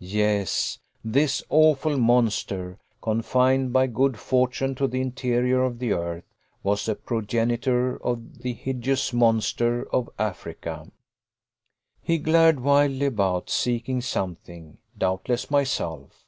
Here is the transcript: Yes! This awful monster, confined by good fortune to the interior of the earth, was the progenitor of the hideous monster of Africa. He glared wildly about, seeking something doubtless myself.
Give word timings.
Yes! 0.00 0.80
This 1.04 1.40
awful 1.48 1.98
monster, 1.98 2.80
confined 3.00 3.72
by 3.72 3.86
good 3.86 4.18
fortune 4.18 4.74
to 4.74 4.88
the 4.88 5.00
interior 5.00 5.62
of 5.62 5.78
the 5.78 5.92
earth, 5.92 6.24
was 6.64 6.84
the 6.84 6.96
progenitor 6.96 7.96
of 8.02 8.38
the 8.40 8.54
hideous 8.54 9.12
monster 9.12 9.86
of 9.92 10.10
Africa. 10.18 10.90
He 12.02 12.18
glared 12.18 12.58
wildly 12.58 13.06
about, 13.06 13.50
seeking 13.50 14.00
something 14.00 14.78
doubtless 14.98 15.48
myself. 15.48 16.24